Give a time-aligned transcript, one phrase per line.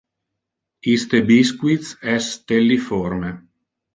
[0.93, 3.29] Iste biscuits es stelliforme.